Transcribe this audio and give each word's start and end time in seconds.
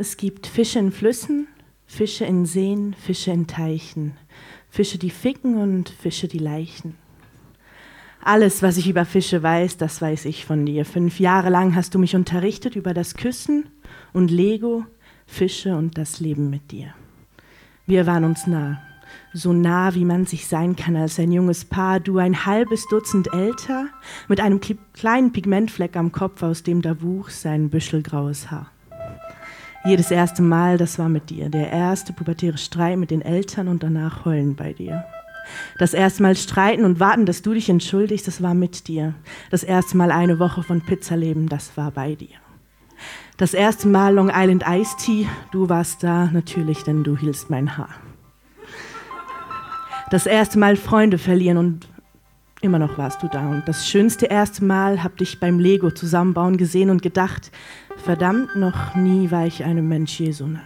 Es 0.00 0.16
gibt 0.16 0.46
Fische 0.46 0.78
in 0.78 0.92
Flüssen, 0.92 1.46
Fische 1.84 2.24
in 2.24 2.46
Seen, 2.46 2.94
Fische 2.94 3.32
in 3.32 3.46
Teichen, 3.46 4.16
Fische, 4.70 4.96
die 4.96 5.10
ficken 5.10 5.58
und 5.58 5.90
Fische, 5.90 6.26
die 6.26 6.38
leichen. 6.38 6.94
Alles, 8.22 8.62
was 8.62 8.78
ich 8.78 8.88
über 8.88 9.04
Fische 9.04 9.42
weiß, 9.42 9.76
das 9.76 10.00
weiß 10.00 10.24
ich 10.24 10.46
von 10.46 10.64
dir. 10.64 10.86
Fünf 10.86 11.20
Jahre 11.20 11.50
lang 11.50 11.74
hast 11.74 11.94
du 11.94 11.98
mich 11.98 12.16
unterrichtet 12.16 12.76
über 12.76 12.94
das 12.94 13.14
Küssen 13.14 13.68
und 14.14 14.30
Lego, 14.30 14.86
Fische 15.26 15.76
und 15.76 15.98
das 15.98 16.18
Leben 16.18 16.48
mit 16.48 16.72
dir. 16.72 16.94
Wir 17.84 18.06
waren 18.06 18.24
uns 18.24 18.46
nah, 18.46 18.80
so 19.34 19.52
nah, 19.52 19.94
wie 19.94 20.06
man 20.06 20.24
sich 20.24 20.46
sein 20.46 20.76
kann 20.76 20.96
als 20.96 21.18
ein 21.18 21.30
junges 21.30 21.66
Paar, 21.66 22.00
du 22.00 22.16
ein 22.16 22.46
halbes 22.46 22.86
Dutzend 22.88 23.34
älter, 23.34 23.88
mit 24.28 24.40
einem 24.40 24.60
kleinen 24.94 25.32
Pigmentfleck 25.32 25.94
am 25.94 26.10
Kopf, 26.10 26.42
aus 26.42 26.62
dem 26.62 26.80
da 26.80 27.02
wuchs 27.02 27.42
sein 27.42 27.68
büschelgraues 27.68 28.50
Haar. 28.50 28.70
Jedes 29.84 30.10
erste 30.10 30.42
Mal, 30.42 30.76
das 30.76 30.98
war 30.98 31.08
mit 31.08 31.30
dir, 31.30 31.48
der 31.48 31.70
erste 31.70 32.12
pubertäre 32.12 32.58
Streit 32.58 32.98
mit 32.98 33.10
den 33.10 33.22
Eltern 33.22 33.66
und 33.66 33.82
danach 33.82 34.26
heulen 34.26 34.54
bei 34.54 34.74
dir. 34.74 35.04
Das 35.78 35.94
erste 35.94 36.22
Mal 36.22 36.36
streiten 36.36 36.84
und 36.84 37.00
warten, 37.00 37.24
dass 37.24 37.40
du 37.40 37.54
dich 37.54 37.70
entschuldigst, 37.70 38.26
das 38.26 38.42
war 38.42 38.52
mit 38.52 38.88
dir. 38.88 39.14
Das 39.50 39.62
erste 39.62 39.96
Mal 39.96 40.10
eine 40.10 40.38
Woche 40.38 40.62
von 40.62 40.82
Pizza 40.82 41.16
leben, 41.16 41.48
das 41.48 41.76
war 41.76 41.90
bei 41.92 42.14
dir. 42.14 42.36
Das 43.38 43.54
erste 43.54 43.88
Mal 43.88 44.14
Long 44.14 44.30
Island 44.32 44.64
Ice 44.68 44.96
Tea, 44.98 45.26
du 45.50 45.70
warst 45.70 46.02
da, 46.02 46.26
natürlich, 46.26 46.82
denn 46.82 47.02
du 47.02 47.16
hielst 47.16 47.48
mein 47.48 47.78
Haar. 47.78 47.88
Das 50.10 50.26
erste 50.26 50.58
Mal 50.58 50.76
Freunde 50.76 51.16
verlieren 51.16 51.56
und 51.56 51.88
immer 52.62 52.78
noch 52.78 52.98
warst 52.98 53.22
du 53.22 53.28
da. 53.28 53.48
Und 53.48 53.66
das 53.66 53.88
schönste 53.88 54.26
erste 54.26 54.64
Mal 54.64 55.02
hab 55.02 55.16
dich 55.16 55.40
beim 55.40 55.58
Lego 55.58 55.90
zusammenbauen 55.90 56.56
gesehen 56.56 56.90
und 56.90 57.02
gedacht, 57.02 57.50
verdammt, 57.96 58.56
noch 58.56 58.94
nie 58.94 59.30
war 59.30 59.46
ich 59.46 59.64
einem 59.64 59.88
Mensch 59.88 60.18
je 60.20 60.32
so 60.32 60.46
nah. 60.46 60.60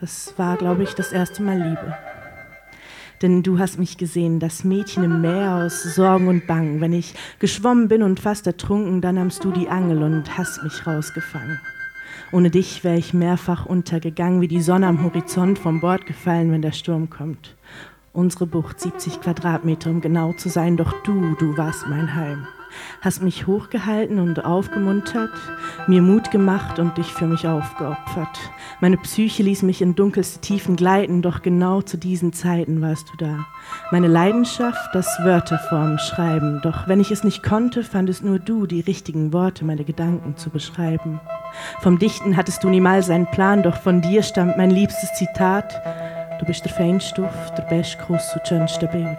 Das 0.00 0.34
war, 0.36 0.56
glaube 0.56 0.82
ich, 0.82 0.94
das 0.94 1.12
erste 1.12 1.42
Mal 1.42 1.56
Liebe 1.56 1.96
denn 3.22 3.42
du 3.42 3.58
hast 3.58 3.78
mich 3.78 3.96
gesehen, 3.96 4.40
das 4.40 4.64
Mädchen 4.64 5.02
im 5.04 5.20
Meer 5.20 5.64
aus 5.64 5.82
Sorgen 5.82 6.28
und 6.28 6.46
Bangen. 6.46 6.80
Wenn 6.80 6.92
ich 6.92 7.14
geschwommen 7.38 7.88
bin 7.88 8.02
und 8.02 8.20
fast 8.20 8.46
ertrunken, 8.46 9.00
dann 9.00 9.14
nahmst 9.14 9.42
du 9.44 9.50
die 9.50 9.68
Angel 9.68 10.02
und 10.02 10.36
hast 10.36 10.62
mich 10.62 10.86
rausgefangen. 10.86 11.60
Ohne 12.32 12.50
dich 12.50 12.82
wäre 12.82 12.98
ich 12.98 13.14
mehrfach 13.14 13.66
untergegangen, 13.66 14.40
wie 14.40 14.48
die 14.48 14.60
Sonne 14.60 14.88
am 14.88 15.02
Horizont 15.02 15.58
vom 15.58 15.80
Bord 15.80 16.06
gefallen, 16.06 16.50
wenn 16.50 16.62
der 16.62 16.72
Sturm 16.72 17.08
kommt. 17.08 17.56
Unsere 18.16 18.46
Bucht 18.46 18.80
70 18.80 19.20
Quadratmeter, 19.20 19.90
um 19.90 20.00
genau 20.00 20.32
zu 20.32 20.48
sein, 20.48 20.78
doch 20.78 20.94
du, 21.02 21.34
du 21.34 21.58
warst 21.58 21.86
mein 21.86 22.14
Heim 22.14 22.46
hast 23.00 23.22
mich 23.22 23.46
hochgehalten 23.46 24.18
und 24.18 24.44
aufgemuntert, 24.44 25.30
mir 25.86 26.02
Mut 26.02 26.30
gemacht 26.30 26.78
und 26.78 26.96
dich 26.98 27.12
für 27.12 27.26
mich 27.26 27.46
aufgeopfert. 27.46 28.38
Meine 28.80 28.96
Psyche 28.96 29.42
ließ 29.42 29.62
mich 29.62 29.82
in 29.82 29.94
dunkelste 29.94 30.40
Tiefen 30.40 30.76
gleiten, 30.76 31.22
doch 31.22 31.42
genau 31.42 31.82
zu 31.82 31.96
diesen 31.96 32.32
Zeiten 32.32 32.80
warst 32.82 33.08
du 33.12 33.24
da. 33.24 33.46
Meine 33.90 34.08
Leidenschaft, 34.08 34.94
das 34.94 35.06
Wörterformen 35.22 35.98
schreiben, 35.98 36.60
doch 36.62 36.88
wenn 36.88 37.00
ich 37.00 37.10
es 37.10 37.24
nicht 37.24 37.42
konnte, 37.42 37.82
fand 37.82 38.08
es 38.08 38.22
nur 38.22 38.38
du 38.38 38.66
die 38.66 38.80
richtigen 38.80 39.32
Worte, 39.32 39.64
meine 39.64 39.84
Gedanken 39.84 40.36
zu 40.36 40.50
beschreiben. 40.50 41.20
Vom 41.80 41.98
Dichten 41.98 42.36
hattest 42.36 42.62
du 42.64 42.68
niemals 42.68 43.08
einen 43.08 43.30
Plan, 43.30 43.62
doch 43.62 43.76
von 43.76 44.02
dir 44.02 44.22
stammt 44.22 44.56
mein 44.56 44.70
liebstes 44.70 45.14
Zitat. 45.14 45.80
Du 46.38 46.44
bist 46.44 46.64
der 46.64 46.72
Feinstoff, 46.72 47.54
der 47.56 47.62
beste 47.62 48.02
Kuss 48.04 48.34
und 48.34 48.46
schönste 48.46 48.86
Bild. 48.86 49.18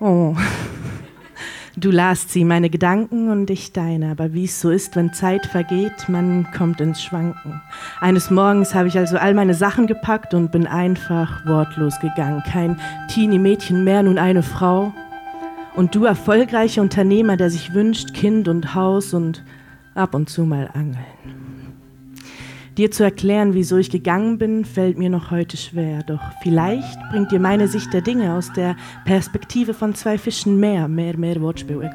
Oh. 0.00 0.34
Du 1.76 1.90
lasst 1.90 2.30
sie, 2.30 2.44
meine 2.44 2.68
Gedanken 2.68 3.30
und 3.30 3.48
ich 3.48 3.72
deine, 3.72 4.10
aber 4.10 4.34
wie 4.34 4.44
es 4.44 4.60
so 4.60 4.70
ist, 4.70 4.96
wenn 4.96 5.14
Zeit 5.14 5.46
vergeht, 5.46 6.08
man 6.08 6.46
kommt 6.52 6.80
ins 6.80 7.02
Schwanken. 7.02 7.62
Eines 8.00 8.30
Morgens 8.30 8.74
habe 8.74 8.88
ich 8.88 8.98
also 8.98 9.16
all 9.16 9.34
meine 9.34 9.54
Sachen 9.54 9.86
gepackt 9.86 10.34
und 10.34 10.52
bin 10.52 10.66
einfach 10.66 11.46
wortlos 11.46 11.98
gegangen. 12.00 12.42
Kein 12.46 12.78
Teenie-Mädchen 13.08 13.84
mehr, 13.84 14.02
nun 14.02 14.18
eine 14.18 14.42
Frau. 14.42 14.92
Und 15.74 15.94
du 15.94 16.04
erfolgreicher 16.04 16.82
Unternehmer, 16.82 17.36
der 17.36 17.50
sich 17.50 17.72
wünscht, 17.72 18.12
Kind 18.12 18.48
und 18.48 18.74
Haus 18.74 19.14
und 19.14 19.44
ab 19.94 20.14
und 20.14 20.28
zu 20.28 20.44
mal 20.44 20.68
angeln. 20.74 21.49
Dir 22.76 22.90
zu 22.90 23.02
erklären, 23.02 23.54
wieso 23.54 23.76
ich 23.76 23.90
gegangen 23.90 24.38
bin, 24.38 24.64
fällt 24.64 24.96
mir 24.96 25.10
noch 25.10 25.30
heute 25.30 25.56
schwer. 25.56 26.02
Doch 26.04 26.20
vielleicht 26.42 26.98
bringt 27.10 27.32
dir 27.32 27.40
meine 27.40 27.68
Sicht 27.68 27.92
der 27.92 28.00
Dinge 28.00 28.34
aus 28.34 28.52
der 28.52 28.76
Perspektive 29.04 29.74
von 29.74 29.94
zwei 29.94 30.18
Fischen 30.18 30.60
mehr. 30.60 30.88
Mehr, 30.88 31.16
mehr 31.16 31.40
Wortspiel. 31.40 31.90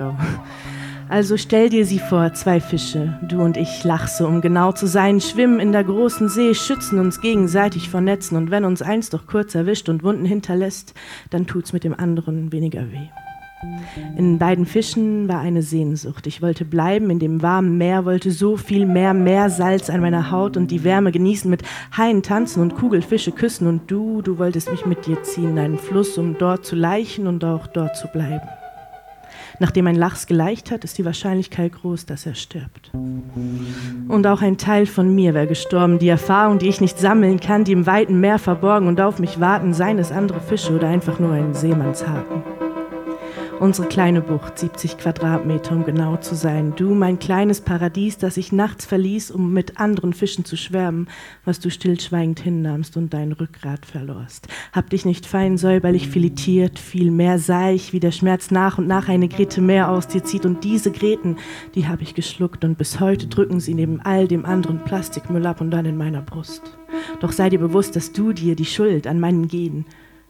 Also 1.07 1.37
stell 1.37 1.69
dir 1.69 1.85
sie 1.85 1.99
vor, 1.99 2.33
zwei 2.33 2.59
Fische, 2.59 3.19
du 3.21 3.39
und 3.39 3.57
ich, 3.57 3.83
Lachse, 3.83 4.25
um 4.25 4.41
genau 4.41 4.71
zu 4.71 4.87
sein, 4.87 5.21
schwimmen 5.21 5.59
in 5.59 5.71
der 5.71 5.83
großen 5.83 6.29
See, 6.29 6.55
schützen 6.55 6.97
uns 6.97 7.21
gegenseitig 7.21 7.89
vor 7.89 8.01
Netzen 8.01 8.35
und 8.35 8.49
wenn 8.49 8.65
uns 8.65 8.81
eins 8.81 9.11
doch 9.11 9.27
kurz 9.27 9.53
erwischt 9.53 9.87
und 9.87 10.03
Wunden 10.03 10.25
hinterlässt, 10.25 10.95
dann 11.29 11.45
tut's 11.45 11.73
mit 11.73 11.83
dem 11.83 11.93
anderen 11.93 12.51
weniger 12.51 12.91
weh. 12.91 13.09
In 14.17 14.39
beiden 14.39 14.65
Fischen 14.65 15.27
war 15.27 15.39
eine 15.39 15.61
Sehnsucht. 15.61 16.27
Ich 16.27 16.41
wollte 16.41 16.65
bleiben 16.65 17.09
in 17.09 17.19
dem 17.19 17.41
warmen 17.41 17.77
Meer, 17.77 18.05
wollte 18.05 18.31
so 18.31 18.57
viel 18.57 18.85
mehr 18.85 19.13
Meersalz 19.13 19.89
an 19.89 20.01
meiner 20.01 20.31
Haut 20.31 20.57
und 20.57 20.71
die 20.71 20.83
Wärme 20.83 21.11
genießen, 21.11 21.49
mit 21.49 21.63
Haien 21.95 22.23
tanzen 22.23 22.61
und 22.61 22.75
Kugelfische 22.75 23.31
küssen. 23.31 23.67
Und 23.67 23.89
du, 23.91 24.21
du 24.21 24.37
wolltest 24.37 24.71
mich 24.71 24.85
mit 24.85 25.05
dir 25.05 25.21
ziehen 25.23 25.51
in 25.51 25.59
einen 25.59 25.77
Fluss, 25.77 26.17
um 26.17 26.37
dort 26.37 26.65
zu 26.65 26.75
laichen 26.75 27.27
und 27.27 27.43
auch 27.43 27.67
dort 27.67 27.97
zu 27.97 28.07
bleiben. 28.07 28.47
Nachdem 29.59 29.87
ein 29.87 29.95
Lachs 29.95 30.27
geleicht 30.27 30.71
hat, 30.71 30.83
ist 30.83 30.97
die 30.97 31.05
Wahrscheinlichkeit 31.05 31.73
groß, 31.73 32.05
dass 32.05 32.25
er 32.25 32.35
stirbt. 32.35 32.91
Und 34.07 34.27
auch 34.27 34.41
ein 34.41 34.57
Teil 34.57 34.85
von 34.85 35.13
mir 35.13 35.33
wäre 35.33 35.47
gestorben. 35.47 35.99
Die 35.99 36.09
Erfahrung, 36.09 36.59
die 36.59 36.67
ich 36.67 36.81
nicht 36.81 36.99
sammeln 36.99 37.39
kann, 37.39 37.63
die 37.63 37.71
im 37.71 37.85
weiten 37.85 38.19
Meer 38.19 38.39
verborgen 38.39 38.87
und 38.87 38.99
auf 38.99 39.19
mich 39.19 39.39
warten, 39.39 39.73
seien 39.73 39.99
es 39.99 40.11
andere 40.11 40.41
Fische 40.41 40.73
oder 40.73 40.87
einfach 40.87 41.19
nur 41.19 41.31
ein 41.31 41.53
Seemannshaken. 41.53 42.54
Unsere 43.59 43.87
kleine 43.87 44.21
Bucht, 44.21 44.59
70 44.59 44.97
Quadratmeter, 44.97 45.71
um 45.73 45.85
genau 45.85 46.17
zu 46.17 46.35
sein. 46.35 46.73
Du, 46.75 46.93
mein 46.93 47.19
kleines 47.19 47.61
Paradies, 47.61 48.17
das 48.17 48.35
ich 48.35 48.51
nachts 48.51 48.85
verließ, 48.85 49.31
um 49.31 49.53
mit 49.53 49.79
anderen 49.79 50.11
Fischen 50.13 50.43
zu 50.43 50.57
schwärmen, 50.57 51.07
was 51.45 51.61
du 51.61 51.71
stillschweigend 51.71 52.41
hinnahmst 52.41 52.97
und 52.97 53.13
dein 53.13 53.31
Rückgrat 53.31 53.85
verlorst. 53.85 54.49
Hab 54.73 54.89
dich 54.89 55.05
nicht 55.05 55.25
fein 55.25 55.57
säuberlich 55.57 56.09
filetiert, 56.09 56.79
vielmehr 56.79 57.39
sah 57.39 57.71
ich, 57.71 57.93
wie 57.93 58.01
der 58.01 58.11
Schmerz 58.11 58.51
nach 58.51 58.77
und 58.77 58.87
nach 58.87 59.07
eine 59.07 59.29
Grete 59.29 59.61
mehr 59.61 59.89
aus 59.89 60.09
dir 60.09 60.23
zieht. 60.23 60.45
Und 60.45 60.65
diese 60.65 60.91
Greten, 60.91 61.37
die 61.75 61.87
habe 61.87 62.03
ich 62.03 62.13
geschluckt 62.13 62.65
und 62.65 62.77
bis 62.77 62.99
heute 62.99 63.27
drücken 63.27 63.61
sie 63.61 63.73
neben 63.73 64.01
all 64.01 64.27
dem 64.27 64.45
anderen 64.45 64.83
Plastikmüll 64.83 65.45
ab 65.45 65.61
und 65.61 65.71
dann 65.71 65.85
in 65.85 65.97
meiner 65.97 66.21
Brust. 66.21 66.77
Doch 67.21 67.31
sei 67.31 67.49
dir 67.49 67.59
bewusst, 67.59 67.95
dass 67.95 68.11
du 68.11 68.33
dir 68.33 68.55
die 68.55 68.65
Schuld 68.65 69.07
an 69.07 69.19
meinen 69.19 69.47
Gehen 69.47 69.85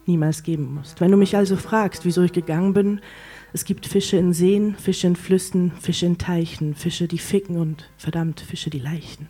niemals 0.07 0.43
geben 0.43 0.73
musst. 0.73 1.01
Wenn 1.01 1.11
du 1.11 1.17
mich 1.17 1.35
also 1.35 1.55
fragst, 1.55 2.05
wieso 2.05 2.21
ich 2.23 2.33
gegangen 2.33 2.73
bin, 2.73 3.01
es 3.53 3.63
gibt 3.63 3.85
Fische 3.85 4.17
in 4.17 4.33
Seen, 4.33 4.75
Fische 4.75 5.07
in 5.07 5.16
Flüssen, 5.16 5.71
Fische 5.79 6.05
in 6.05 6.17
Teichen, 6.17 6.75
Fische, 6.75 7.07
die 7.07 7.19
ficken 7.19 7.55
und 7.55 7.89
verdammt 7.95 8.41
Fische, 8.41 8.69
die 8.69 8.79
leichen. 8.79 9.23